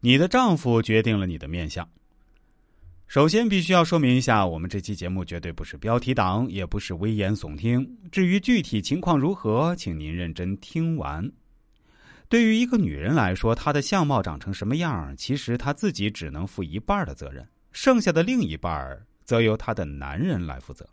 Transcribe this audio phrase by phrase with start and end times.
[0.00, 1.88] 你的丈夫决定了你的面相。
[3.06, 7.96] 首先，必须要说明一下，我们这期节目绝对不是标题党，也不是危言耸听。
[8.10, 11.30] 至于具体情况如何，请您认真听完。
[12.28, 20.84] 对于一个女人来说，她的相貌长成什么样，其实她自己只能负一半的责任，剩下的另一半则由她的男人来负责。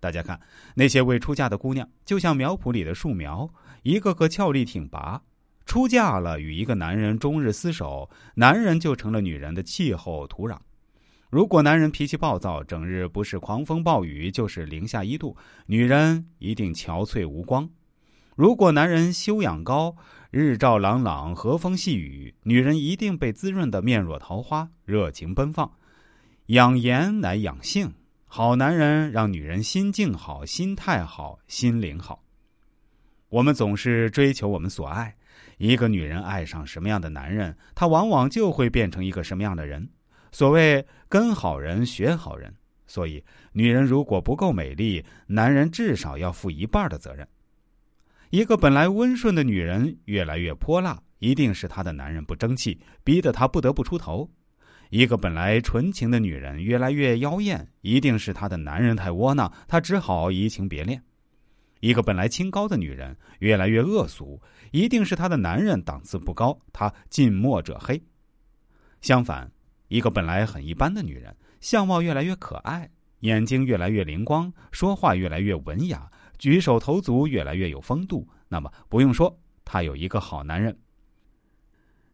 [0.00, 0.40] 大家看，
[0.74, 3.48] 那些未出嫁的姑娘，就像苗圃里的树苗，
[3.84, 5.22] 一个个俏丽挺拔。
[5.64, 10.56] 出嫁了，与一个男人终日厮守，男人就成了女人的气候土壤。
[11.30, 15.34] 如果男人脾气暴躁，整日不是狂风暴雨，就是零下一度，
[15.66, 17.66] 女人一定憔悴无光；
[18.36, 19.96] 如果男人修养高，
[20.30, 25.72] 日照朗朗，和风细雨，女人一定被滋润的面若桃花，热情奔放。
[26.46, 27.94] 养颜乃养性，
[28.26, 32.22] 好男人让女人心境好，心态好，心灵好。
[33.30, 35.16] 我们总是追求我们所爱，
[35.58, 39.88] 一个女人爱上什么样的男人，她往往就会变成一个什么样的人。
[40.30, 42.54] 所谓跟好人学好人，
[42.86, 47.26] 所以女人如果不够美丽，男人至少要负一半的责任。
[48.30, 54.26] 一个本来温顺的女人越来越泼辣，一定是她的男人不争气，逼得她不得不出头；
[54.88, 60.98] 一个本来纯情的女人越来越妖艳，一定是她的男人太窝囊，她只好移情别恋；
[61.82, 68.00] 一个本来清高的女人越来越恶俗，一定是她的男人档次不高，她近墨者黑。
[69.00, 69.50] 相反。
[69.88, 72.88] 一个本来很一般的女人，相貌越来越可爱，
[73.20, 78.26] 眼睛越来越灵光，说话越来越文雅，举手投足越来越有风度。
[78.48, 80.74] 那么不用说，她有一个好男人。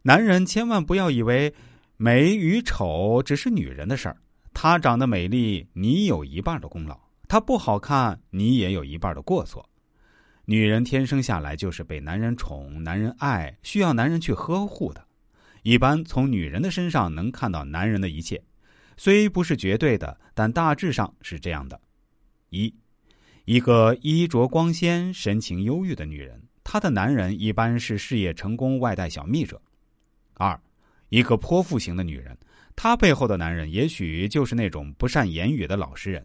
[0.03, 1.55] 男人千万不要以为
[1.99, 4.17] 美与丑只是女人的事儿，
[4.53, 6.97] 她长得美丽，你有一半的功劳；
[7.29, 9.69] 她不好看，你也有一半的过错。
[10.47, 15.07] 女人天生下来就是被男人宠、男人爱，需要男人去呵护的。
[15.63, 18.43] 一般从女人的身上能看到男人的一切，
[18.97, 21.79] 虽不是绝对的，但大致上是这样的：
[22.49, 22.75] 一，
[23.45, 29.59] 一个衣着光鲜、神情忧郁的女人，她的男人一般是事业成功、外带小蜜者；
[30.33, 30.59] 二，
[31.11, 32.39] 一个泼妇型的女人，
[32.75, 36.23] 她背后的男人也许就是那种不善言语的老实人；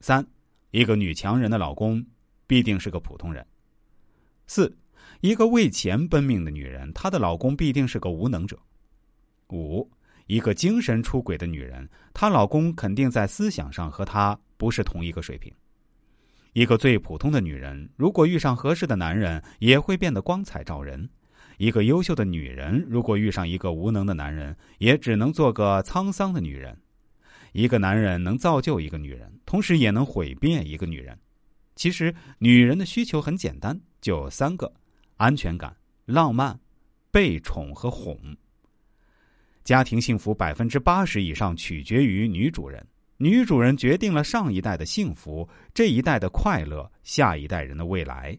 [0.00, 0.26] 三，
[0.70, 2.04] 一个女强人的老公
[2.46, 3.44] 必定是个普通人；
[4.46, 4.76] 四。
[5.20, 8.58] 一个为钱奔命的女人，她的老公必定是个无能者。
[9.48, 9.88] 五，
[10.26, 15.52] 一个精神出轨的女人，她老公肯定在思想上和她不是同一个水平。
[16.52, 21.08] 一个最普通的女人，如果遇上合适的男人，也会变得光彩照人。
[21.56, 26.78] 一个优秀的女人，如果遇上一个无能的男人，也只能做个沧桑的女人。
[27.56, 31.18] 一个男人能造就一个女人，同时也能毁灭一个女人。
[31.74, 34.70] 其实，女人的需求很简单，就三个。
[35.16, 35.74] 安全感、
[36.04, 36.60] 浪漫、
[37.10, 38.14] 被宠和哄。
[39.64, 48.38] 家庭幸福百分之八十以上取决于女主人，女主人决定了上一代的幸福，这一代的快乐，下一代人的未来。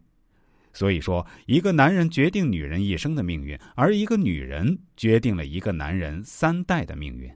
[0.72, 7.28] 所以说，一个男人决定女人一生的命运，而一个女人决定了一个男人三代的命运。